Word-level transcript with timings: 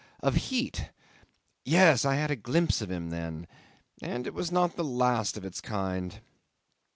of 0.21 0.33
heat!... 0.33 0.89
Yes; 1.63 2.05
I 2.05 2.15
had 2.15 2.31
a 2.31 2.35
glimpse 2.35 2.81
of 2.81 2.89
him 2.89 3.11
then... 3.11 3.45
and 4.01 4.25
it 4.25 4.33
was 4.33 4.51
not 4.51 4.75
the 4.75 4.83
last 4.83 5.37
of 5.37 5.43
that 5.43 5.61
kind. 5.61 6.21